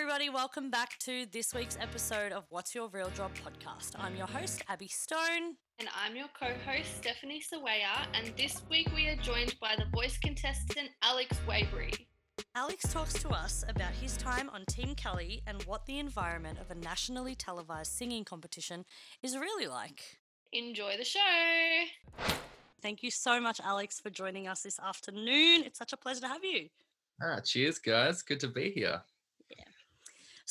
[0.00, 0.30] everybody.
[0.30, 3.92] Welcome back to this week's episode of What's Your Real Job podcast.
[3.98, 5.56] I'm your host, Abby Stone.
[5.78, 8.06] And I'm your co host, Stephanie Sawaya.
[8.14, 12.06] And this week we are joined by the voice contestant, Alex Weybury.
[12.54, 16.70] Alex talks to us about his time on Team Kelly and what the environment of
[16.70, 18.86] a nationally televised singing competition
[19.22, 20.00] is really like.
[20.54, 21.84] Enjoy the show.
[22.80, 25.64] Thank you so much, Alex, for joining us this afternoon.
[25.66, 26.70] It's such a pleasure to have you.
[27.22, 28.22] Ah, cheers, guys.
[28.22, 29.02] Good to be here.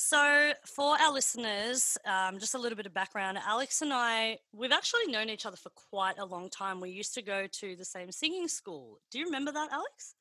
[0.02, 3.38] So, for our listeners, um, just a little bit of background.
[3.46, 6.80] Alex and I, we've actually known each other for quite a long time.
[6.80, 8.98] We used to go to the same singing school.
[9.10, 10.14] Do you remember that, Alex?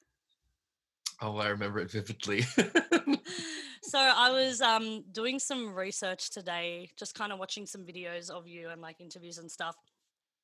[1.22, 2.42] Oh, I remember it vividly.
[3.82, 8.50] so I was um, doing some research today, just kind of watching some videos of
[8.50, 9.78] you and like interviews and stuff.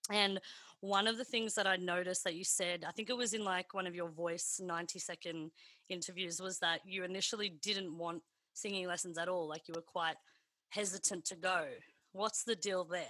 [0.09, 0.39] And
[0.79, 3.43] one of the things that I noticed that you said, I think it was in
[3.43, 5.51] like one of your voice 90 second
[5.89, 8.21] interviews, was that you initially didn't want
[8.55, 9.47] singing lessons at all?
[9.47, 10.15] Like you were quite
[10.69, 11.65] hesitant to go.
[12.13, 13.05] What's the deal there?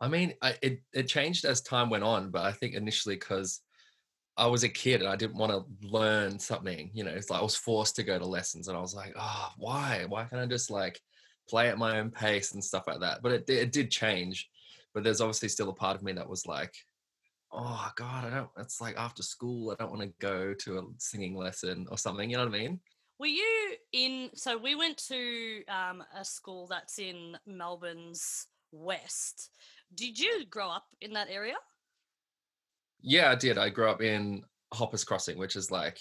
[0.00, 3.62] I mean, I, it it changed as time went on, but I think initially because
[4.36, 6.90] I was a kid and I didn't want to learn something.
[6.92, 9.14] You know, it's like I was forced to go to lessons, and I was like,
[9.18, 10.04] oh, why?
[10.06, 11.00] Why can't I just like
[11.48, 13.22] play at my own pace and stuff like that?
[13.22, 14.48] But it it did change.
[14.92, 16.74] But there's obviously still a part of me that was like,
[17.52, 18.50] oh God, I don't.
[18.58, 22.28] It's like after school, I don't want to go to a singing lesson or something.
[22.28, 22.80] You know what I mean?
[23.18, 24.30] Were you in?
[24.34, 29.50] So we went to um, a school that's in Melbourne's west.
[29.94, 31.54] Did you grow up in that area?
[33.00, 33.56] Yeah, I did.
[33.56, 34.42] I grew up in
[34.72, 35.98] Hoppers Crossing, which is like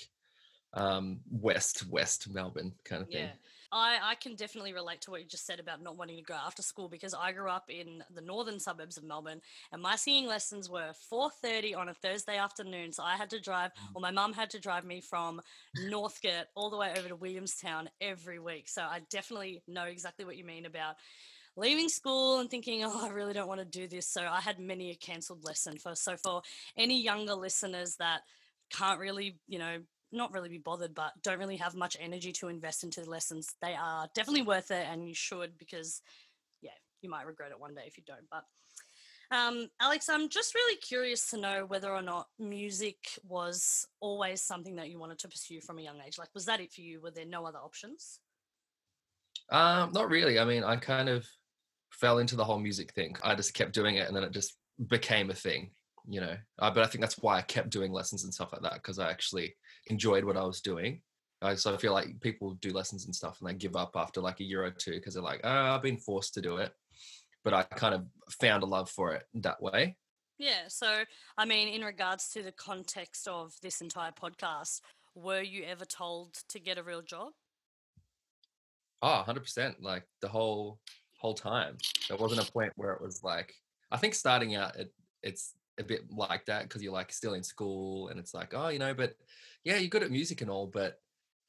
[0.74, 3.26] um, west west Melbourne kind of thing.
[3.26, 3.32] Yeah.
[3.72, 6.34] I, I can definitely relate to what you just said about not wanting to go
[6.34, 9.42] after school because I grew up in the northern suburbs of Melbourne
[9.72, 12.92] and my singing lessons were 4.30 on a Thursday afternoon.
[12.92, 13.96] So I had to drive, mm.
[13.96, 15.42] or my mum had to drive me from
[15.88, 18.68] Northcote all the way over to Williamstown every week.
[18.70, 20.96] So I definitely know exactly what you mean about
[21.58, 24.08] leaving school and thinking, oh, I really don't want to do this.
[24.08, 25.96] So I had many a cancelled lesson for.
[25.96, 26.42] So for
[26.78, 28.22] any younger listeners that
[28.72, 29.78] can't really, you know,
[30.12, 33.56] not really be bothered, but don't really have much energy to invest into the lessons,
[33.62, 36.02] they are definitely worth it and you should because,
[36.62, 36.72] yeah,
[37.02, 38.28] you might regret it one day if you don't.
[38.32, 38.44] But
[39.32, 44.76] um, Alex, I'm just really curious to know whether or not music was always something
[44.76, 46.18] that you wanted to pursue from a young age.
[46.18, 47.02] Like, was that it for you?
[47.02, 48.20] Were there no other options?
[49.50, 50.40] Um, not really.
[50.40, 51.26] I mean, I kind of
[51.92, 53.16] fell into the whole music thing.
[53.24, 54.56] I just kept doing it and then it just
[54.88, 55.72] became a thing
[56.08, 58.62] you know uh, but i think that's why i kept doing lessons and stuff like
[58.62, 59.56] that because i actually
[59.88, 61.02] enjoyed what i was doing.
[61.42, 64.22] Uh, so i feel like people do lessons and stuff and they give up after
[64.22, 66.72] like a year or two because they're like oh i've been forced to do it.
[67.44, 68.06] But i kind of
[68.42, 69.98] found a love for it that way.
[70.40, 71.04] Yeah so
[71.38, 74.82] i mean in regards to the context of this entire podcast
[75.14, 77.32] were you ever told to get a real job?
[79.02, 80.80] Oh 100% like the whole
[81.18, 81.78] whole time.
[82.10, 83.54] There wasn't a point where it was like
[83.92, 84.92] i think starting out it,
[85.24, 88.70] it's a bit like that because you're like still in school and it's like oh
[88.70, 89.16] you know but
[89.64, 91.00] yeah you're good at music and all but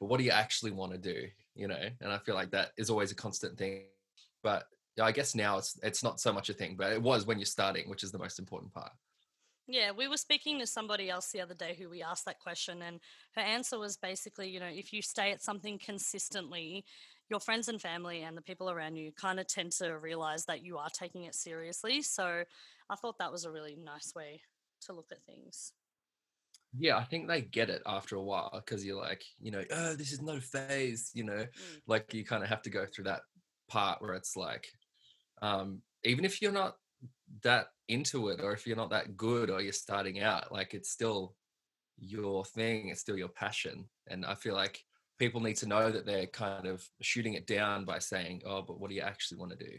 [0.00, 1.88] but what do you actually want to do you know?
[2.00, 3.84] And i feel like that is always a constant thing
[4.42, 4.64] but
[5.00, 7.46] i guess now it's it's not so much a thing but it was when you're
[7.46, 8.92] starting which is the most important part.
[9.68, 12.82] Yeah, we were speaking to somebody else the other day who we asked that question,
[12.82, 13.00] and
[13.34, 16.84] her answer was basically, you know, if you stay at something consistently,
[17.28, 20.62] your friends and family and the people around you kind of tend to realize that
[20.64, 22.02] you are taking it seriously.
[22.02, 22.44] So
[22.88, 24.40] I thought that was a really nice way
[24.82, 25.72] to look at things.
[26.78, 29.94] Yeah, I think they get it after a while because you're like, you know, oh,
[29.94, 31.80] this is not a phase, you know, mm.
[31.86, 33.22] like you kind of have to go through that
[33.68, 34.66] part where it's like,
[35.42, 36.76] um, even if you're not
[37.42, 40.90] that into it or if you're not that good or you're starting out, like it's
[40.90, 41.34] still
[41.98, 43.88] your thing, it's still your passion.
[44.08, 44.80] And I feel like
[45.18, 48.80] people need to know that they're kind of shooting it down by saying, oh, but
[48.80, 49.72] what do you actually want to do?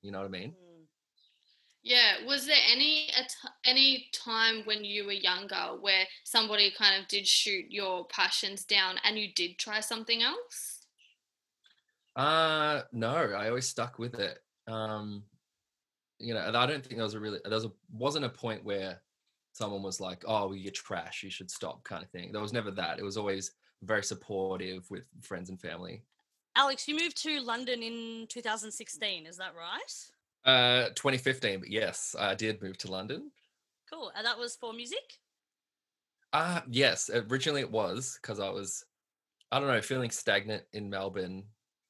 [0.00, 0.50] You know what I mean?
[0.50, 0.86] Mm.
[1.82, 2.24] Yeah.
[2.26, 3.10] Was there any
[3.64, 8.96] any time when you were younger where somebody kind of did shoot your passions down
[9.04, 10.86] and you did try something else?
[12.14, 14.38] Uh no, I always stuck with it.
[14.68, 15.24] Um,
[16.18, 18.64] you know, I don't think there was a really there was a wasn't a point
[18.64, 19.02] where
[19.52, 21.22] someone was like, "Oh, well, you're trash.
[21.22, 22.30] You should stop," kind of thing.
[22.32, 22.98] There was never that.
[22.98, 23.52] It was always
[23.82, 26.02] very supportive with friends and family.
[26.54, 30.10] Alex, you moved to London in 2016, is that right?
[30.44, 33.30] Uh, 2015, but yes, I did move to London.
[33.90, 34.12] Cool.
[34.16, 35.18] And that was for music?
[36.32, 37.10] Uh, yes.
[37.12, 38.84] Originally it was because I was,
[39.50, 41.44] I don't know, feeling stagnant in Melbourne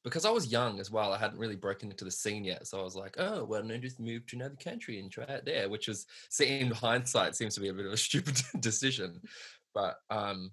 [0.05, 1.13] because I was young as well.
[1.13, 2.67] I hadn't really broken into the scene yet.
[2.67, 5.45] So I was like, oh, well, no, just move to another country and try it
[5.45, 6.07] there, which is,
[6.41, 9.21] in hindsight, seems to be a bit of a stupid decision.
[9.75, 10.51] But um,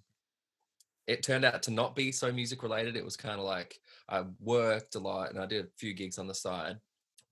[1.09, 2.95] it turned out to not be so music related.
[2.95, 6.19] It was kind of like I worked a lot and I did a few gigs
[6.19, 6.77] on the side,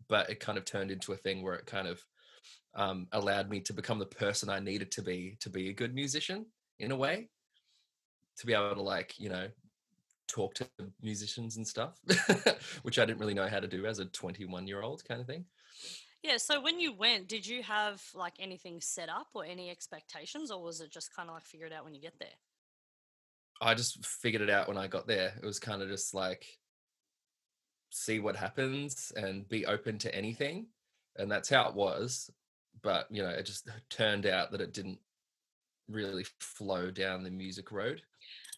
[0.09, 2.03] but it kind of turned into a thing where it kind of
[2.73, 5.93] um, allowed me to become the person I needed to be to be a good
[5.93, 6.47] musician
[6.79, 7.29] in a way,
[8.37, 9.47] to be able to like you know
[10.27, 10.67] talk to
[11.03, 11.99] musicians and stuff,
[12.81, 15.27] which I didn't really know how to do as a 21 year old kind of
[15.27, 15.45] thing.
[16.23, 20.49] Yeah, so when you went, did you have like anything set up or any expectations,
[20.49, 22.29] or was it just kind of like figure it out when you get there?
[23.61, 25.33] I just figured it out when I got there.
[25.41, 26.45] It was kind of just like
[27.89, 30.67] see what happens and be open to anything.
[31.17, 32.29] And that's how it was.
[32.83, 34.99] But, you know, it just turned out that it didn't
[35.89, 38.01] really flow down the music road.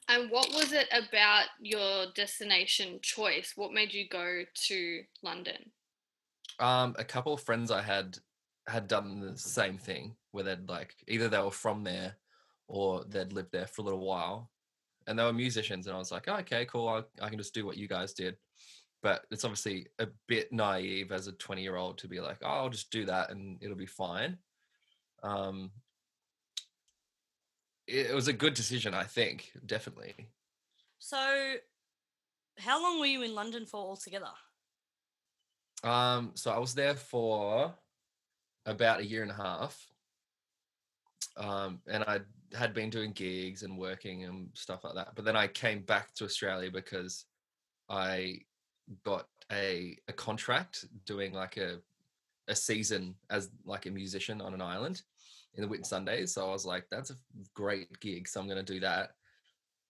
[0.09, 3.53] And what was it about your destination choice?
[3.55, 5.71] What made you go to London?
[6.59, 8.17] Um, a couple of friends I had
[8.67, 12.15] had done the same thing where they'd like either they were from there
[12.67, 14.51] or they'd lived there for a little while
[15.09, 17.53] and they were musicians and i was like oh, okay cool I, I can just
[17.53, 18.37] do what you guys did.
[19.01, 22.47] But it's obviously a bit naive as a 20 year old to be like oh
[22.47, 24.37] i'll just do that and it'll be fine.
[25.23, 25.71] Um
[27.87, 30.29] it, it was a good decision i think definitely.
[31.01, 31.17] So,
[32.57, 34.31] how long were you in London for altogether?
[35.83, 37.73] um so i was there for
[38.65, 39.87] about a year and a half.
[41.37, 42.19] Um and i
[42.57, 46.13] had been doing gigs and working and stuff like that but then i came back
[46.13, 47.25] to australia because
[47.89, 48.39] i
[49.03, 51.79] got a a contract doing like a
[52.47, 55.03] a season as like a musician on an island
[55.55, 56.29] in the Whitsundays.
[56.29, 57.15] So I was like, that's a
[57.53, 58.27] great gig.
[58.27, 59.11] So I'm going to do that.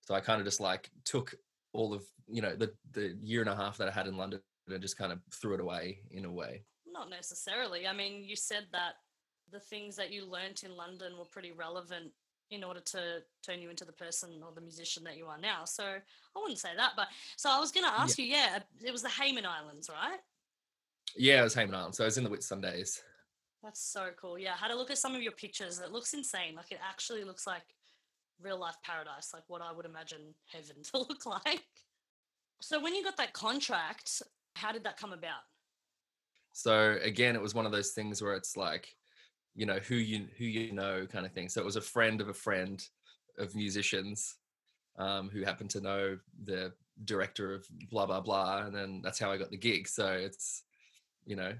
[0.01, 1.33] So I kind of just like took
[1.71, 4.41] all of you know the the year and a half that I had in London
[4.67, 6.63] and just kind of threw it away in a way.
[6.91, 7.87] Not necessarily.
[7.87, 8.93] I mean, you said that
[9.51, 12.11] the things that you learnt in London were pretty relevant
[12.51, 15.65] in order to turn you into the person or the musician that you are now.
[15.65, 17.07] So I wouldn't say that, but
[17.37, 20.19] so I was going to ask you, yeah, uh, it was the Hayman Islands, right?
[21.15, 21.95] Yeah, it was Hayman Island.
[21.95, 22.99] So I was in the Whitsundays.
[23.63, 24.39] That's so cool.
[24.39, 25.79] Yeah, I had a look at some of your pictures.
[25.79, 26.55] It looks insane.
[26.55, 27.63] Like it actually looks like
[28.41, 31.63] real life paradise, like what I would imagine heaven to look like.
[32.61, 34.21] So when you got that contract,
[34.55, 35.41] how did that come about?
[36.53, 38.95] So again, it was one of those things where it's like,
[39.55, 41.49] you know, who you who you know kind of thing.
[41.49, 42.83] So it was a friend of a friend
[43.37, 44.35] of musicians
[44.97, 46.73] um, who happened to know the
[47.05, 49.87] director of blah blah blah, and then that's how I got the gig.
[49.87, 50.63] So it's,
[51.25, 51.53] you know,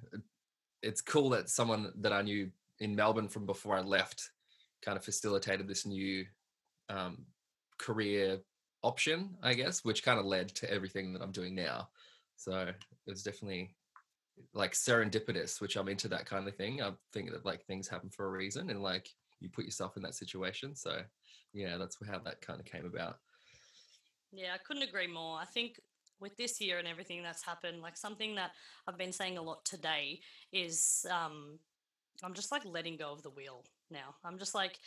[0.81, 2.49] it's cool that someone that I knew
[2.79, 4.31] in Melbourne from before I left
[4.81, 6.25] kind of facilitated this new
[6.89, 7.25] um,
[7.77, 8.39] career
[8.83, 11.89] option, I guess, which kind of led to everything that I'm doing now.
[12.37, 13.75] So it was definitely
[14.53, 16.81] like serendipitous, which I'm into that kind of thing.
[16.81, 19.09] I think that like things happen for a reason and like
[19.39, 20.75] you put yourself in that situation.
[20.75, 21.01] So
[21.53, 23.17] yeah, that's how that kind of came about.
[24.31, 25.39] Yeah, I couldn't agree more.
[25.39, 25.79] I think
[26.19, 28.51] with this year and everything that's happened, like something that
[28.87, 30.19] I've been saying a lot today
[30.51, 31.59] is um,
[32.23, 34.15] I'm just like letting go of the wheel now.
[34.23, 34.79] I'm just like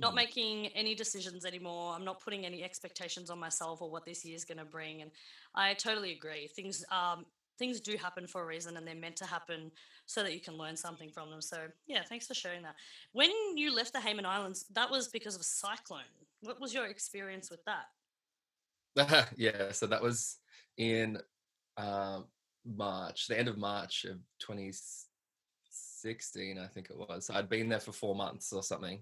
[0.00, 0.16] not Mm.
[0.16, 1.92] making any decisions anymore.
[1.94, 5.02] I'm not putting any expectations on myself or what this year is going to bring.
[5.02, 5.10] And
[5.54, 6.48] I totally agree.
[6.48, 7.26] Things um
[7.58, 9.70] things do happen for a reason and they're meant to happen
[10.06, 11.40] so that you can learn something from them.
[11.40, 12.74] So yeah, thanks for sharing that.
[13.12, 16.02] When you left the Hayman Islands, that was because of a cyclone.
[16.40, 17.86] What was your experience with that?
[19.36, 20.38] yeah, so that was
[20.76, 21.18] in
[21.76, 22.26] um,
[22.64, 27.30] March, the end of March of 2016, I think it was.
[27.32, 29.00] I'd been there for four months or something.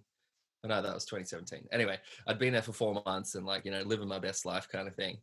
[0.62, 1.68] Oh, no, that was 2017.
[1.72, 4.68] Anyway, I'd been there for four months and like, you know, living my best life
[4.68, 5.16] kind of thing.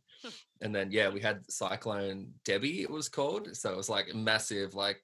[0.60, 3.56] and then, yeah, we had Cyclone Debbie, it was called.
[3.56, 5.00] So it was like a massive, like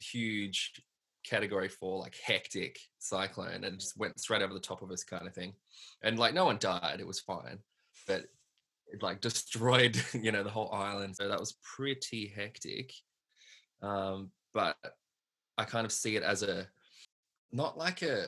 [0.00, 0.82] huge
[1.24, 5.04] category four, like hectic cyclone and it just went straight over the top of us
[5.04, 5.52] kind of thing.
[6.02, 6.96] And like, no one died.
[6.98, 7.58] It was fine.
[8.08, 8.24] But
[8.88, 11.14] it like destroyed, you know, the whole island.
[11.14, 12.92] So that was pretty hectic.
[13.82, 14.76] Um, but
[15.56, 16.66] I kind of see it as a,
[17.52, 18.26] not like a,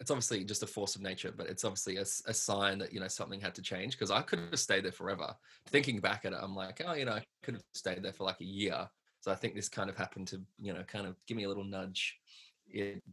[0.00, 3.08] it's obviously just a force of nature, but it's obviously a sign that you know
[3.08, 5.34] something had to change because I could have stayed there forever.
[5.68, 8.24] Thinking back at it, I'm like, oh, you know, I could have stayed there for
[8.24, 8.88] like a year.
[9.20, 11.48] So I think this kind of happened to you know kind of give me a
[11.48, 12.18] little nudge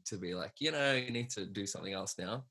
[0.06, 2.44] to be like, you know, you need to do something else now.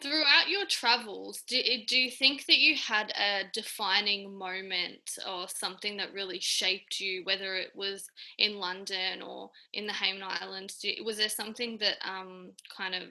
[0.00, 5.98] Throughout your travels, do, do you think that you had a defining moment or something
[5.98, 8.08] that really shaped you, whether it was
[8.38, 10.78] in London or in the Hayman Islands?
[10.78, 13.02] Do, was there something that um, kind of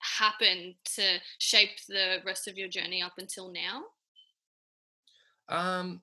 [0.00, 3.84] happened to shape the rest of your journey up until now?
[5.48, 6.02] Um,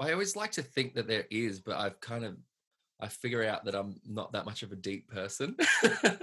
[0.00, 2.36] I always like to think that there is, but I've kind of
[3.00, 5.56] I figure out that I'm not that much of a deep person.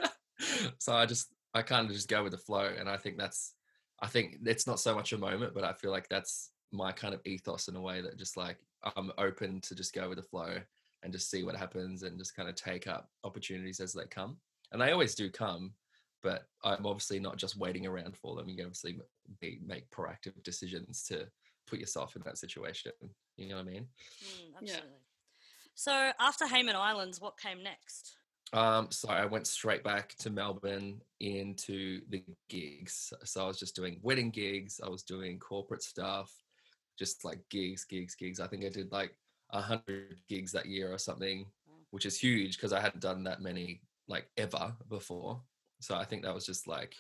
[0.78, 3.54] so I just I kind of just go with the flow, and I think that's
[4.02, 7.14] I think it's not so much a moment, but I feel like that's my kind
[7.14, 8.58] of ethos in a way that just like
[8.96, 10.58] I'm open to just go with the flow
[11.04, 14.38] and just see what happens and just kind of take up opportunities as they come.
[14.72, 15.74] And they always do come,
[16.26, 18.50] but I'm obviously not just waiting around for them.
[18.50, 18.98] You can obviously
[19.40, 21.28] be, make proactive decisions to
[21.68, 22.92] put yourself in that situation.
[23.38, 23.88] You know what I mean?
[24.24, 24.90] Mm, absolutely.
[24.90, 24.98] Yeah.
[25.76, 28.18] So after Hayman Islands, what came next?
[28.54, 33.14] Um, so I went straight back to Melbourne into the gigs.
[33.24, 34.82] So I was just doing wedding gigs.
[34.84, 36.34] I was doing corporate stuff,
[36.98, 38.40] just like gigs, gigs, gigs.
[38.40, 39.16] I think I did like
[39.52, 41.46] a hundred gigs that year or something,
[41.92, 45.42] which is huge because I hadn't done that many like ever before.
[45.86, 46.96] So I think that was just like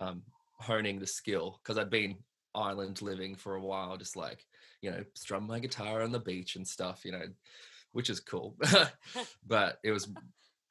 [0.00, 0.22] um,
[0.58, 2.16] honing the skill because I'd been
[2.52, 4.44] island living for a while, just like
[4.80, 7.26] you know, strum my guitar on the beach and stuff, you know,
[7.92, 8.56] which is cool.
[9.46, 10.08] but it was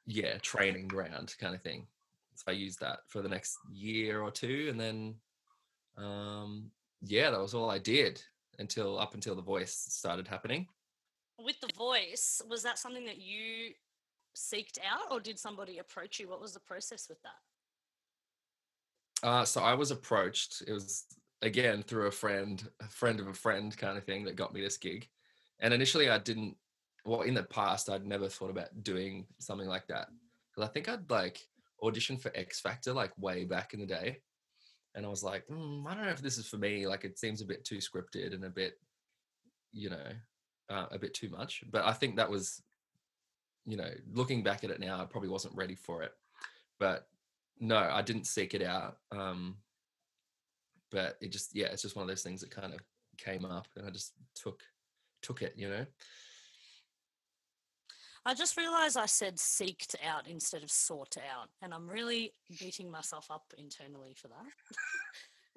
[0.06, 1.86] yeah, training ground kind of thing.
[2.34, 5.14] So I used that for the next year or two, and then
[5.96, 6.70] um,
[7.02, 8.22] yeah, that was all I did
[8.58, 10.66] until up until the voice started happening.
[11.38, 13.72] With the voice, was that something that you
[14.36, 16.28] seeked out, or did somebody approach you?
[16.28, 17.40] What was the process with that?
[19.22, 20.62] Uh, so I was approached.
[20.66, 21.04] It was
[21.42, 24.60] again through a friend, a friend of a friend kind of thing that got me
[24.60, 25.08] this gig.
[25.60, 26.56] And initially, I didn't
[27.04, 30.08] well in the past I'd never thought about doing something like that
[30.50, 31.46] because I think I'd like
[31.82, 34.20] auditioned for X Factor like way back in the day,
[34.94, 36.86] and I was like, mm, I don't know if this is for me.
[36.86, 38.74] Like it seems a bit too scripted and a bit,
[39.72, 40.06] you know,
[40.70, 41.64] uh, a bit too much.
[41.70, 42.62] But I think that was,
[43.66, 46.12] you know, looking back at it now, I probably wasn't ready for it.
[46.78, 47.08] But
[47.60, 48.96] no, I didn't seek it out.
[49.12, 49.56] Um,
[50.90, 52.80] but it just yeah, it's just one of those things that kind of
[53.18, 54.62] came up, and I just took
[55.22, 55.86] took it, you know.
[58.26, 62.90] I just realized I said seeked out instead of sought out, and I'm really beating
[62.90, 64.46] myself up internally for that.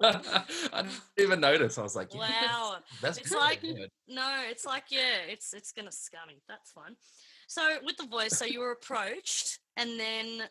[0.72, 1.78] I didn't even notice.
[1.78, 3.62] I was like, "Wow, that's it's like
[4.06, 5.90] no, it's like yeah, it's it's gonna
[6.26, 6.40] me.
[6.48, 6.94] That's fine."
[7.46, 10.42] So with the voice, so you were approached, and then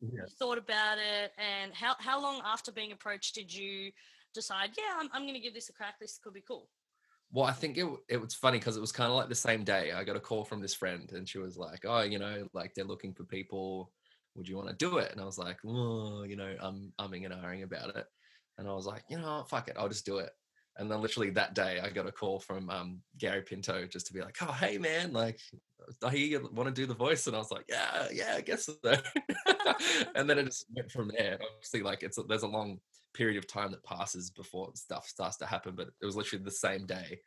[0.00, 0.24] yeah.
[0.38, 3.92] thought about it, and how how long after being approached did you
[4.34, 4.70] decide?
[4.76, 5.98] Yeah, I'm I'm gonna give this a crack.
[6.00, 6.68] This could be cool.
[7.32, 9.64] Well, I think it it was funny because it was kind of like the same
[9.64, 9.92] day.
[9.92, 12.74] I got a call from this friend, and she was like, "Oh, you know, like
[12.74, 13.92] they're looking for people.
[14.34, 17.24] Would you want to do it?" And I was like, "Oh, you know, I'm umming
[17.24, 18.06] and ahhing about it."
[18.58, 20.30] And I was like, "You know, fuck it, I'll just do it."
[20.80, 24.14] And then literally that day, I got a call from um, Gary Pinto just to
[24.14, 25.38] be like, "Oh, hey man, like,
[26.02, 28.40] I hear you want to do the voice," and I was like, "Yeah, yeah, I
[28.40, 28.74] guess so."
[30.14, 31.38] and then it just went from there.
[31.54, 32.78] Obviously, like it's a, there's a long
[33.12, 36.50] period of time that passes before stuff starts to happen, but it was literally the
[36.50, 37.20] same day.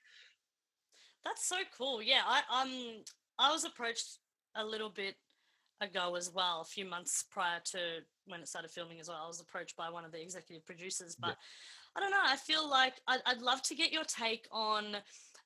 [1.24, 2.02] That's so cool.
[2.02, 3.04] Yeah, I um
[3.38, 4.18] I was approached
[4.56, 5.14] a little bit
[5.80, 9.22] ago as well, a few months prior to when it started filming as well.
[9.24, 11.38] I was approached by one of the executive producers, but.
[11.96, 12.18] I don't know.
[12.24, 14.98] I feel like I'd, I'd love to get your take on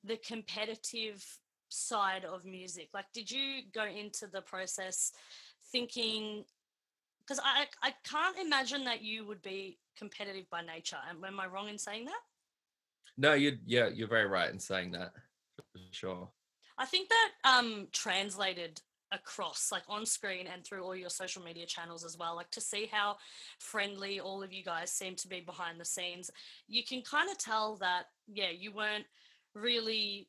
[0.04, 1.24] the competitive
[1.68, 2.88] side of music.
[2.94, 5.12] Like, did you go into the process
[5.70, 6.44] thinking?
[7.20, 10.96] Because I I can't imagine that you would be competitive by nature.
[11.08, 12.20] Am, am I wrong in saying that?
[13.18, 15.12] No, you yeah, you're very right in saying that.
[15.56, 16.28] For sure.
[16.78, 18.80] I think that um translated
[19.12, 22.60] across like on screen and through all your social media channels as well like to
[22.60, 23.16] see how
[23.58, 26.30] friendly all of you guys seem to be behind the scenes
[26.66, 29.06] you can kind of tell that yeah you weren't
[29.54, 30.28] really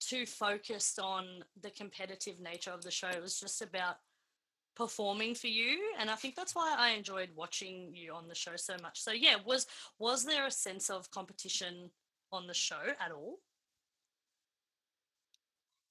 [0.00, 3.08] too focused on the competitive nature of the show.
[3.08, 3.96] It was just about
[4.74, 8.56] performing for you and i think that's why i enjoyed watching you on the show
[8.56, 9.02] so much.
[9.02, 9.66] So yeah was
[9.98, 11.90] was there a sense of competition
[12.32, 13.36] on the show at all?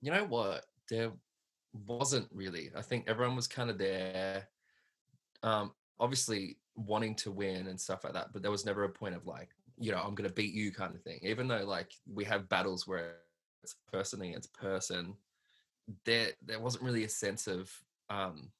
[0.01, 0.65] You know what?
[0.89, 1.11] There
[1.73, 4.47] wasn't really i think everyone was kind of there
[5.43, 9.15] um obviously wanting to win and stuff like that but there was never a point
[9.15, 12.23] of like you know i'm gonna beat you kind of thing even though like we
[12.23, 13.15] have battles where
[13.63, 15.15] it's person against person
[16.05, 17.71] there there wasn't really a sense of
[18.09, 18.51] um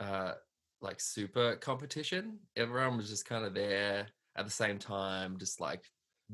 [0.00, 0.32] uh,
[0.80, 2.38] like super competition.
[2.56, 5.84] Everyone was just kind of there at the same time, just like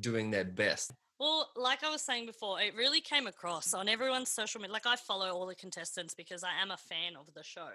[0.00, 0.92] doing their best.
[1.22, 4.72] Well, like I was saying before, it really came across on everyone's social media.
[4.72, 7.68] Like I follow all the contestants because I am a fan of the show,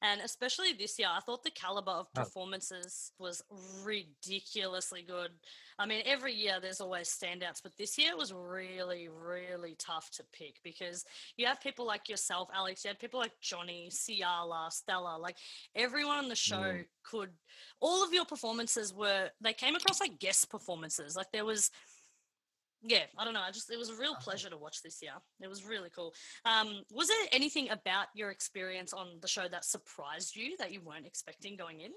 [0.00, 3.42] and especially this year, I thought the caliber of performances was
[3.84, 5.32] ridiculously good.
[5.78, 10.08] I mean, every year there's always standouts, but this year it was really, really tough
[10.12, 11.04] to pick because
[11.36, 12.84] you have people like yourself, Alex.
[12.84, 15.18] You had people like Johnny, Ciala, Stella.
[15.18, 15.36] Like
[15.74, 16.86] everyone on the show mm.
[17.02, 17.28] could.
[17.80, 19.28] All of your performances were.
[19.42, 21.16] They came across like guest performances.
[21.16, 21.70] Like there was
[22.86, 23.40] yeah, I don't know.
[23.40, 25.12] I just it was a real pleasure to watch this year.
[25.40, 26.12] It was really cool.
[26.44, 30.82] Um, was there anything about your experience on the show that surprised you that you
[30.82, 31.92] weren't expecting going in?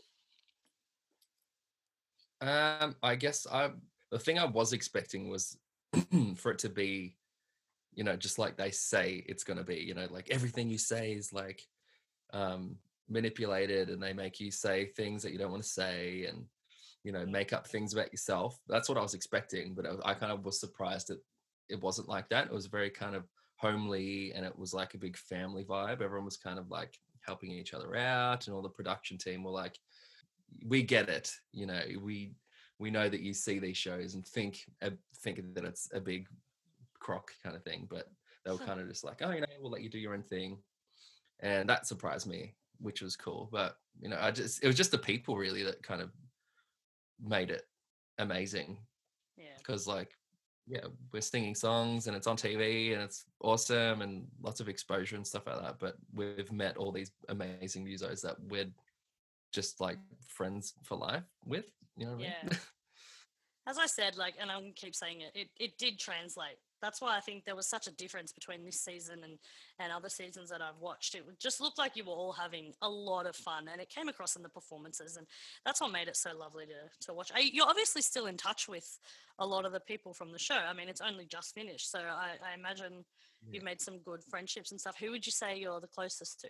[2.47, 3.71] Um, I guess I
[4.11, 5.57] the thing I was expecting was
[6.35, 7.17] for it to be,
[7.93, 11.11] you know, just like they say it's gonna be, you know, like everything you say
[11.11, 11.61] is like
[12.31, 12.77] um
[13.09, 16.45] manipulated and they make you say things that you don't want to say and
[17.07, 18.59] you know make up things about yourself.
[18.67, 21.21] That's what i was expecting but I, I kind of was surprised that
[21.69, 22.47] it wasn't like that.
[22.47, 23.23] It was very kind of
[23.55, 26.01] homely and it was like a big family vibe.
[26.01, 29.51] Everyone was kind of like helping each other out and all the production team were
[29.51, 29.79] like
[30.65, 32.31] we get it you know we
[32.79, 34.89] we know that you see these shows and think uh,
[35.23, 36.27] think that it's a big
[36.99, 38.07] crock kind of thing but
[38.45, 40.23] they were kind of just like oh you know we'll let you do your own
[40.23, 40.57] thing
[41.41, 44.91] and that surprised me which was cool but you know i just it was just
[44.91, 46.11] the people really that kind of
[47.21, 47.63] made it
[48.19, 48.77] amazing
[49.37, 49.45] Yeah.
[49.57, 50.11] because like
[50.67, 55.15] yeah we're singing songs and it's on tv and it's awesome and lots of exposure
[55.15, 58.69] and stuff like that but we've met all these amazing musos that we're
[59.53, 59.97] just like
[60.27, 62.59] friends for life with you know what I mean?
[63.67, 66.57] As I said, like, and I'm gonna keep saying it, it, it did translate.
[66.81, 69.37] That's why I think there was such a difference between this season and,
[69.79, 71.15] and other seasons that I've watched.
[71.15, 74.07] It just looked like you were all having a lot of fun, and it came
[74.07, 75.27] across in the performances, and
[75.65, 77.31] that's what made it so lovely to to watch.
[77.37, 78.99] You're obviously still in touch with
[79.39, 80.55] a lot of the people from the show.
[80.55, 83.03] I mean, it's only just finished, so I, I imagine
[83.51, 84.97] you've made some good friendships and stuff.
[84.99, 86.49] Who would you say you're the closest to?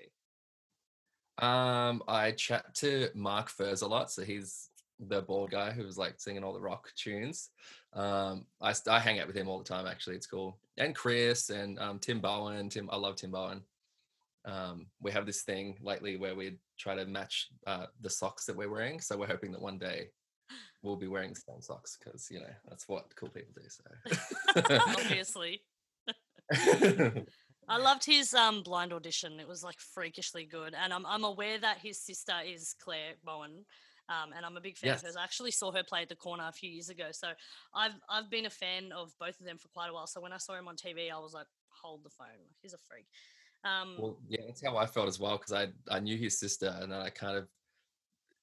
[1.40, 4.70] um i chat to mark furze a lot so he's
[5.00, 7.50] the bald guy who was like singing all the rock tunes
[7.94, 11.50] um i, I hang out with him all the time actually it's cool and chris
[11.50, 13.62] and um tim bowen tim i love tim bowen
[14.46, 18.56] um we have this thing lately where we try to match uh the socks that
[18.56, 20.10] we're wearing so we're hoping that one day
[20.82, 23.84] we'll be wearing the same socks because you know that's what cool people do so
[24.98, 25.62] Obviously.
[27.70, 29.40] I loved his um blind audition.
[29.40, 33.66] It was like freakishly good, and I'm I'm aware that his sister is Clare Bowen,
[34.10, 35.02] um, and I'm a big fan Yes.
[35.02, 35.16] of hers.
[35.16, 37.34] I actually saw her play at the corner a few years ago, so
[37.74, 40.08] I've I've been a fan of both of them for quite a while.
[40.08, 42.28] So when I saw him on TV, I was like, hold the phone,
[42.62, 43.08] he's a freak.
[43.64, 46.76] Um, Well, yeah, that's how I felt as well because I I knew his sister
[46.80, 47.48] and then I kind of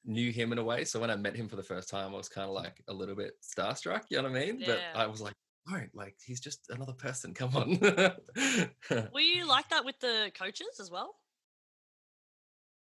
[0.05, 0.85] knew him in a way.
[0.85, 2.93] So when I met him for the first time, I was kind of like a
[2.93, 4.03] little bit starstruck.
[4.11, 4.63] You know what I mean?
[4.67, 5.35] But I was like,
[5.71, 7.33] don't like he's just another person.
[7.33, 7.79] Come on.
[7.81, 11.17] were you like that with the coaches as well?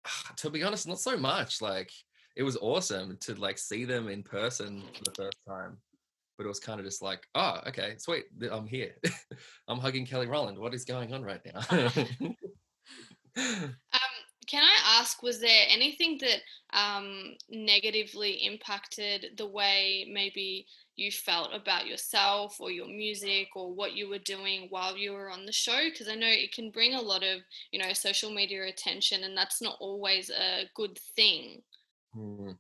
[0.36, 1.60] to be honest, not so much.
[1.60, 1.92] Like
[2.36, 5.76] it was awesome to like see them in person for the first time.
[6.36, 8.94] But it was kind of just like, oh, okay, sweet, I'm here.
[9.68, 10.58] I'm hugging Kelly Rowland.
[10.58, 12.34] What is going on right now?
[13.36, 13.74] Um,
[14.50, 16.40] can I ask, was there anything that
[16.76, 20.66] um, negatively impacted the way maybe
[20.96, 25.30] you felt about yourself or your music or what you were doing while you were
[25.30, 25.78] on the show?
[25.88, 29.36] Because I know it can bring a lot of, you know, social media attention, and
[29.36, 31.62] that's not always a good thing.
[32.14, 32.52] Hmm.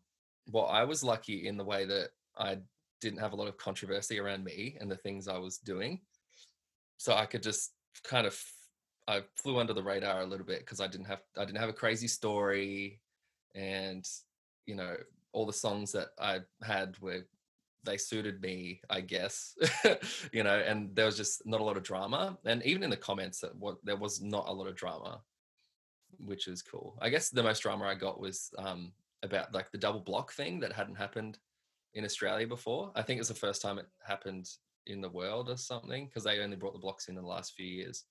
[0.50, 2.58] Well, I was lucky in the way that I
[3.00, 6.00] didn't have a lot of controversy around me and the things I was doing.
[6.98, 7.72] So I could just
[8.04, 8.40] kind of
[9.08, 11.68] I flew under the radar a little bit because I didn't have I didn't have
[11.68, 13.00] a crazy story
[13.54, 14.06] and
[14.66, 14.96] you know
[15.32, 17.24] all the songs that I had were
[17.82, 19.56] they suited me, I guess.
[20.32, 22.36] you know, and there was just not a lot of drama.
[22.44, 25.22] And even in the comments that what there was not a lot of drama,
[26.18, 26.98] which is cool.
[27.00, 30.60] I guess the most drama I got was um about like the double block thing
[30.60, 31.38] that hadn't happened
[31.94, 32.92] in Australia before.
[32.94, 34.48] I think it's the first time it happened
[34.86, 37.54] in the world or something because they only brought the blocks in in the last
[37.54, 38.04] few years.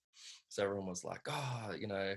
[0.49, 2.13] So everyone was like, oh, you know,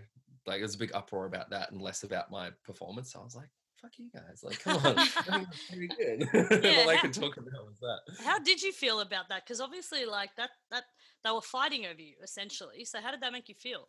[0.47, 3.13] like there's a big uproar about that and less about my performance.
[3.13, 3.49] So I was like,
[3.81, 4.95] fuck you guys, like come on,
[5.31, 6.63] I mean, pretty good.
[6.65, 8.25] Yeah, All I could talk about was that.
[8.25, 9.45] How did you feel about that?
[9.45, 10.85] Because obviously, like that that
[11.25, 12.85] they were fighting over you essentially.
[12.85, 13.89] So how did that make you feel?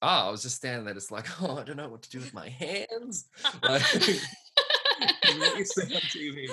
[0.00, 2.18] Oh, I was just standing there, just like, oh, I don't know what to do
[2.18, 3.28] with my hands.
[3.62, 3.82] Like,
[5.38, 6.48] what you see on TV.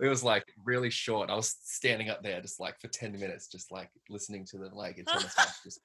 [0.00, 1.30] It was like really short.
[1.30, 4.72] I was standing up there just like for 10 minutes, just like listening to them
[4.74, 5.80] like it's almost like just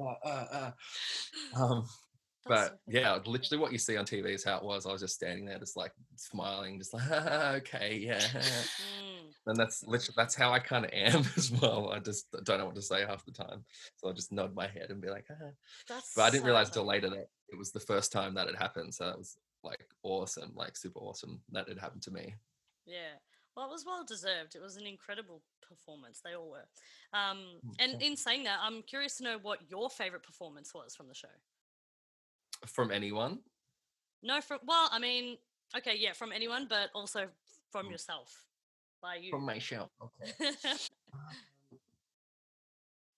[0.00, 0.70] uh, uh, uh.
[1.60, 1.88] Um,
[2.48, 4.86] but yeah, literally what you see on TV is how it was.
[4.86, 8.20] I was just standing there, just like smiling, just like okay, yeah.
[8.20, 9.32] Mm.
[9.46, 11.90] And that's literally that's how I kind of am as well.
[11.90, 13.64] I just don't know what to say half the time,
[13.96, 15.50] so I just nod my head and be like, ah.
[15.88, 18.48] That's but I didn't so realize till later that it was the first time that
[18.48, 18.94] it happened.
[18.94, 22.34] So that was like awesome, like super awesome that it happened to me.
[22.86, 23.16] Yeah.
[23.56, 24.54] Well, it was well deserved.
[24.54, 26.20] It was an incredible performance.
[26.24, 26.68] They all were.
[27.12, 30.94] Um, Mm, and in saying that, I'm curious to know what your favorite performance was
[30.94, 31.28] from the show.
[32.66, 33.38] From anyone,
[34.22, 35.38] No, from well, I mean,
[35.76, 37.28] okay, yeah, from anyone, but also
[37.70, 37.90] from Mm.
[37.92, 38.46] yourself,
[39.00, 39.30] by you.
[39.30, 39.90] from my show.
[40.00, 40.32] Okay.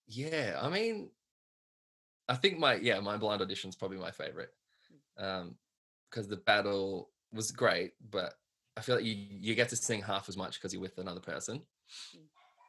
[0.06, 1.10] Yeah, I mean,
[2.28, 4.52] I think my yeah my blind audition is probably my favorite,
[5.18, 5.56] um,
[6.10, 8.34] because the battle was great, but
[8.76, 11.20] I feel like you you get to sing half as much because you're with another
[11.20, 11.62] person.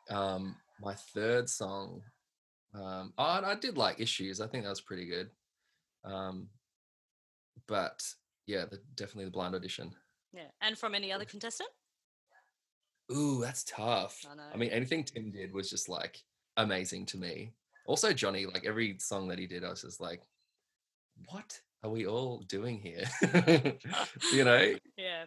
[0.10, 2.03] Um, my third song,
[2.73, 4.39] um, oh, I did like issues.
[4.41, 5.31] I think that was pretty good.
[6.03, 6.49] Um,
[7.67, 8.03] but
[8.47, 9.91] yeah, the, definitely the blind audition.
[10.33, 10.47] Yeah.
[10.61, 11.69] And from any other contestant?
[13.11, 14.25] Ooh, that's tough.
[14.31, 14.43] I know.
[14.53, 16.21] I mean, anything Tim did was just like
[16.57, 17.53] amazing to me.
[17.85, 20.21] Also, Johnny, like every song that he did, I was just like,
[21.29, 23.03] what are we all doing here?
[24.33, 25.25] you know, Yeah.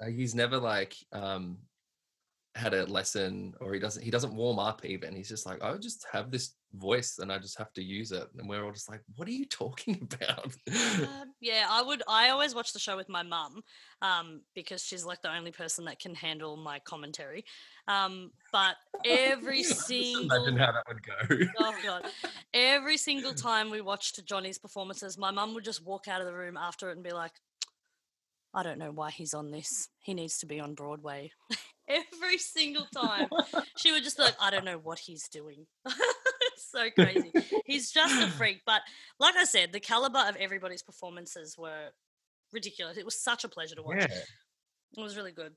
[0.00, 1.56] Uh, he's never like um
[2.56, 5.76] had a lesson or he doesn't he doesn't warm up even he's just like i
[5.76, 8.90] just have this voice and i just have to use it and we're all just
[8.90, 12.02] like what are you talking about Uh, yeah, I would.
[12.08, 13.62] I always watch the show with my mum
[14.02, 17.44] um, because she's like the only person that can handle my commentary.
[17.88, 22.06] Um, but every single imagine how that would go oh god,
[22.54, 26.34] every single time we watched Johnny's performances, my mum would just walk out of the
[26.34, 27.32] room after it and be like,
[28.54, 29.88] "I don't know why he's on this.
[30.00, 31.30] He needs to be on Broadway."
[32.12, 33.28] every single time,
[33.76, 35.66] she would just be like, "I don't know what he's doing."
[36.52, 37.30] It's so crazy.
[37.66, 38.62] He's just a freak.
[38.64, 38.80] But
[39.20, 41.88] like I said, the caliber of everybody's performances were
[42.50, 42.96] ridiculous.
[42.96, 43.98] It was such a pleasure to watch.
[43.98, 44.06] yeah
[44.96, 45.52] It was really good.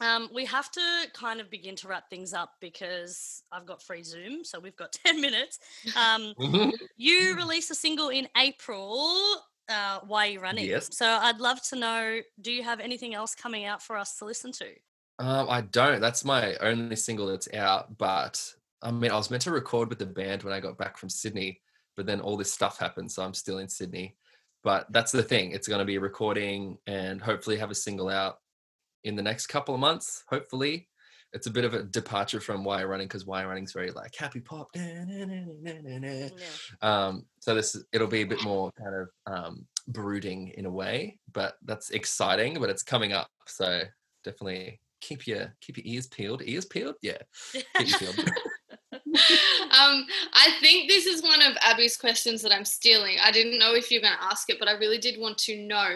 [0.00, 0.80] Um, we have to
[1.12, 4.90] kind of begin to wrap things up because I've got free Zoom, so we've got
[5.06, 5.60] 10 minutes.
[5.96, 6.34] Um,
[6.96, 9.36] you released a single in April.
[9.68, 10.66] Uh, Why are you running?
[10.66, 10.88] Yes.
[10.90, 14.24] So I'd love to know do you have anything else coming out for us to
[14.24, 14.66] listen to?
[15.22, 18.34] Um i don't that's my only single that's out but
[18.82, 21.08] i mean i was meant to record with the band when i got back from
[21.08, 21.60] sydney
[21.96, 24.16] but then all this stuff happened so i'm still in sydney.
[24.64, 28.36] But that's the thing it's going to be recording and hopefully have a single out
[29.02, 30.88] in the next couple of months hopefully.
[31.32, 34.14] It's a bit of a departure from why running because why running is very like
[34.16, 34.68] happy pop
[36.38, 36.46] Yeah.
[36.90, 41.18] um so this it'll be a bit more kind of um brooding in a way
[41.32, 43.82] but that's exciting but it's coming up so
[44.22, 47.18] definitely keep your keep your ears peeled ears peeled yeah
[47.76, 48.30] peeled
[48.94, 53.16] um, I think this is one of Abby's questions that I'm stealing.
[53.22, 55.56] I didn't know if you're going to ask it, but I really did want to
[55.56, 55.92] know.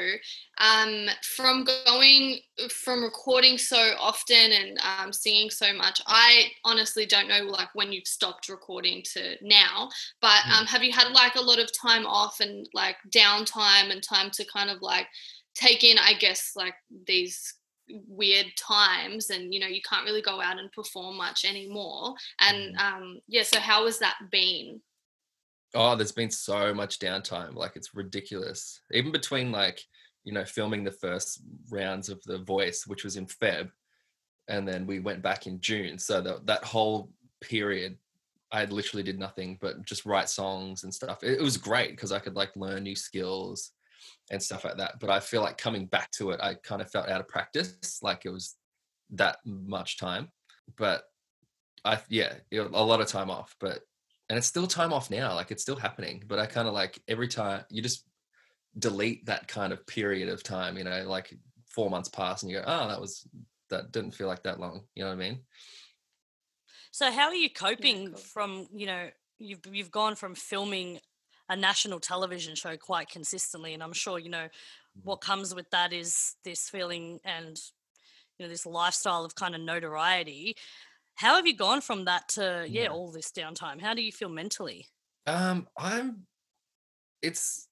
[0.58, 2.38] Um, from going
[2.70, 7.92] from recording so often and um, singing so much, I honestly don't know like when
[7.92, 9.88] you've stopped recording to now.
[10.20, 14.02] But um, have you had like a lot of time off and like downtime and
[14.02, 15.06] time to kind of like
[15.54, 16.74] take in, I guess, like
[17.06, 17.54] these
[17.88, 22.14] weird times and you know you can't really go out and perform much anymore.
[22.40, 24.81] And um yeah so how has that been?
[25.75, 28.81] Oh there's been so much downtime like it's ridiculous.
[28.92, 29.81] Even between like
[30.25, 33.70] you know filming the first rounds of the voice which was in feb
[34.49, 35.99] and then we went back in june.
[35.99, 37.99] So that, that whole period
[38.53, 41.22] i literally did nothing but just write songs and stuff.
[41.22, 43.72] It, it was great because i could like learn new skills
[44.30, 46.90] and stuff like that but i feel like coming back to it i kind of
[46.90, 48.56] felt out of practice like it was
[49.10, 50.28] that much time
[50.76, 51.04] but
[51.84, 53.80] i yeah it- a lot of time off but
[54.28, 57.00] and it's still time off now like it's still happening but i kind of like
[57.08, 58.04] every time you just
[58.78, 61.32] delete that kind of period of time you know like
[61.68, 63.26] four months pass and you go oh that was
[63.70, 65.40] that didn't feel like that long you know what i mean
[66.90, 68.16] So how are you coping cool.
[68.16, 70.98] from, you know, you've you've gone from filming
[71.48, 74.48] a national television show quite consistently and I'm sure, you know,
[75.02, 77.61] what comes with that is this feeling and
[78.38, 80.56] you know this lifestyle of kind of notoriety.
[81.16, 82.88] How have you gone from that to yeah, Yeah.
[82.90, 83.80] all this downtime?
[83.80, 84.87] How do you feel mentally?
[85.26, 86.26] um i'm
[87.22, 87.68] it's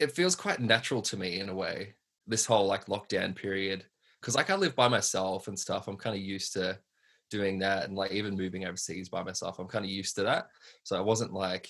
[0.00, 1.94] it feels quite natural to me in a way
[2.26, 3.86] this whole like lockdown period
[4.20, 6.78] because like i live by myself and stuff i'm kind of used to
[7.30, 10.48] doing that and like even moving overseas by myself i'm kind of used to that
[10.84, 11.68] so i wasn't like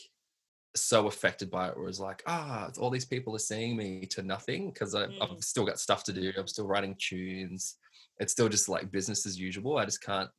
[0.76, 4.06] so affected by it where it was like ah all these people are seeing me
[4.06, 5.42] to nothing because i've Mm.
[5.42, 7.76] still got stuff to do i'm still writing tunes
[8.18, 10.30] it's still just like business as usual i just can't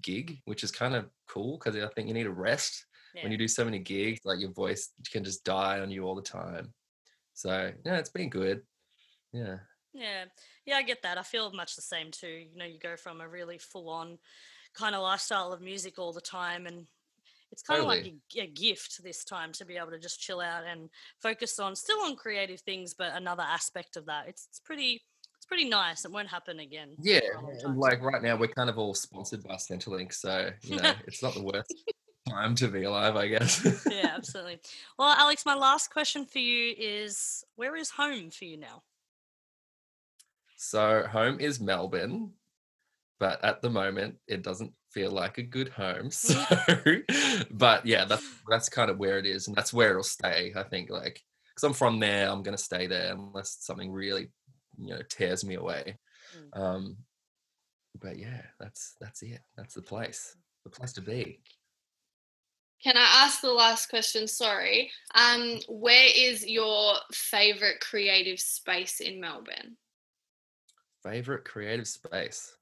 [0.00, 3.22] gig which is kind of cool because i think you need a rest Yeah.
[3.22, 6.14] when you do so many gigs, like your voice can just die on you all
[6.14, 6.74] the time.
[7.32, 8.60] So yeah, it's been good.
[9.32, 9.58] Yeah.
[9.94, 10.24] Yeah,
[10.66, 11.16] yeah, I get that.
[11.16, 12.44] I feel much the same too.
[12.50, 14.18] You know, you go from a really full-on
[14.74, 16.86] kind of lifestyle of music all the time, and
[17.52, 20.40] it's kind of like a, a gift this time to be able to just chill
[20.40, 24.28] out and focus on still on creative things, but another aspect of that.
[24.28, 25.02] It's it's pretty
[25.36, 26.04] it's pretty nice.
[26.04, 26.90] It won't happen again.
[27.00, 27.20] Yeah.
[27.20, 30.12] for a long And like right now we're kind of all sponsored by Centrelink.
[30.12, 31.72] So, you know, it's not the worst
[32.28, 33.86] time to be alive, I guess.
[33.90, 34.58] yeah, absolutely.
[34.98, 38.82] Well, Alex, my last question for you is: Where is home for you now?
[40.56, 42.32] so home is Melbourne,
[43.18, 46.10] but at the moment it doesn't feel like a good home.
[46.10, 46.42] So
[47.50, 50.62] but yeah, that's that's kind of where it is, and that's where it'll stay, I
[50.62, 51.22] think, like
[51.54, 54.28] because I'm from there, I'm gonna stay there unless something really,
[54.78, 55.98] you know, tears me away.
[56.34, 56.60] Mm.
[56.60, 56.96] Um,
[58.00, 59.40] but yeah, that's that's it.
[59.56, 60.34] That's the place.
[60.64, 61.40] The place to be.
[62.82, 64.26] Can I ask the last question?
[64.26, 64.90] Sorry.
[65.14, 69.76] Um, where is your favorite creative space in Melbourne?
[71.02, 72.56] Favorite creative space.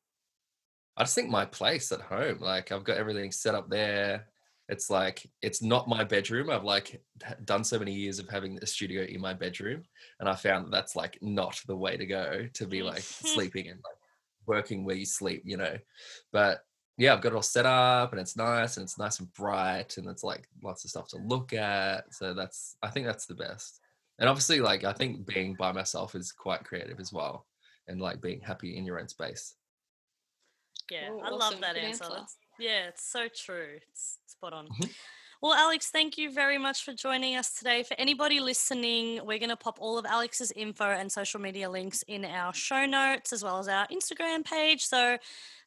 [0.97, 2.39] I just think my place at home.
[2.41, 4.27] Like I've got everything set up there.
[4.69, 6.51] It's like it's not my bedroom.
[6.51, 7.03] I've like
[7.45, 9.83] done so many years of having a studio in my bedroom,
[10.21, 13.69] and I found that that's like not the way to go to be like sleeping
[13.69, 13.99] and like
[14.47, 15.77] working where you sleep, you know.
[16.33, 16.61] But
[16.97, 19.97] yeah, I've got it all set up and it's nice and it's nice and bright
[19.97, 22.15] and it's like lots of stuff to look at.
[22.15, 23.81] So that's I think that's the best.
[24.19, 27.47] And obviously, like I think being by myself is quite creative as well,
[27.89, 29.57] and like being happy in your own space.
[30.91, 32.05] Yeah, I love that answer.
[32.05, 32.27] answer.
[32.59, 33.79] Yeah, it's so true.
[33.91, 34.69] It's spot on.
[34.69, 34.91] Mhm.
[35.43, 37.83] Well, Alex, thank you very much for joining us today.
[37.83, 42.03] For anybody listening, we're going to pop all of Alex's info and social media links
[42.09, 44.87] in our show notes as well as our Instagram page.
[44.87, 45.19] So,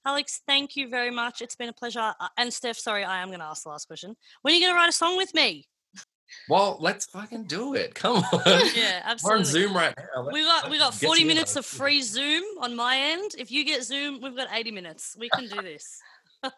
[0.03, 1.41] Alex, thank you very much.
[1.43, 2.15] It's been a pleasure.
[2.19, 4.15] Uh, And Steph, sorry, I am going to ask the last question.
[4.41, 5.67] When are you going to write a song with me?
[6.49, 7.95] Well, let's fucking do it.
[7.95, 8.41] Come on.
[8.75, 9.45] Yeah, We're on.
[9.45, 10.29] Zoom right now.
[10.31, 13.31] We got we got 40 minutes of free Zoom on my end.
[13.37, 15.15] If you get Zoom, we've got 80 minutes.
[15.19, 15.99] We can do this.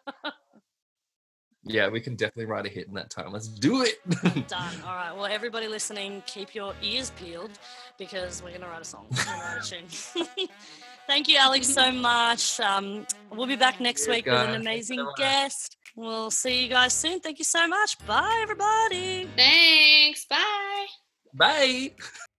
[1.64, 3.32] Yeah, we can definitely write a hit in that time.
[3.32, 3.98] Let's do it.
[4.48, 4.74] Done.
[4.82, 5.12] All right.
[5.14, 7.50] Well, everybody listening, keep your ears peeled
[7.98, 9.06] because we're gonna write a song.
[9.10, 10.48] We're gonna write a tune.
[11.06, 12.60] Thank you, Alex, so much.
[12.60, 15.16] Um, we'll be back next Cheers, week with an Thanks so amazing much.
[15.16, 15.76] guest.
[15.96, 17.20] We'll see you guys soon.
[17.20, 17.98] Thank you so much.
[18.06, 19.28] Bye, everybody.
[19.36, 20.24] Thanks.
[20.26, 20.86] Bye.
[21.34, 21.90] Bye.